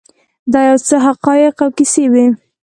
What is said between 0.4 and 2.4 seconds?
دا یو څه حقایق او کیسې وې.